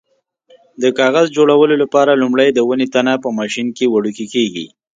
د 0.81 0.83
کاغذ 0.99 1.27
جوړولو 1.37 1.75
لپاره 1.83 2.19
لومړی 2.21 2.49
د 2.53 2.59
ونې 2.67 2.87
تنه 2.93 3.13
په 3.23 3.29
ماشین 3.39 3.67
کې 3.77 3.85
وړوکی 3.93 4.25
کېږي. 4.33 4.65